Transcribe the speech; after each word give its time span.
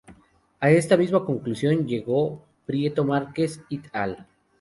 A 0.59 0.71
esta 0.71 0.97
misma 0.97 1.23
conclusión 1.23 1.85
llegó 1.87 2.43
Prieto-Márquez 2.65 3.61
"et 3.69 3.83
al. 3.93 4.25